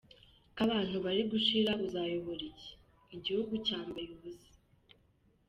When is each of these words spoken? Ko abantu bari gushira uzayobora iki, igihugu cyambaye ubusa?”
Ko 0.53 0.59
abantu 0.65 0.95
bari 1.05 1.21
gushira 1.31 1.71
uzayobora 1.85 2.43
iki, 2.51 2.71
igihugu 3.15 3.53
cyambaye 3.65 4.07
ubusa?” 4.15 4.51